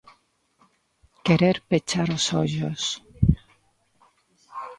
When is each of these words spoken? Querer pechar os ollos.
Querer 1.25 1.57
pechar 1.69 2.07
os 2.17 2.25
ollos. 2.43 2.83